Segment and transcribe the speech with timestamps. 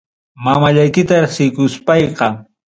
[0.45, 2.27] Mamallaykita reqsiykuspayqa.